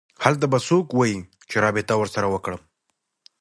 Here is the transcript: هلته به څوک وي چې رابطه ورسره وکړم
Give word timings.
هلته 0.23 0.45
به 0.51 0.59
څوک 0.67 0.85
وي 0.97 1.13
چې 1.49 1.55
رابطه 1.65 1.93
ورسره 1.97 2.27
وکړم 2.33 2.61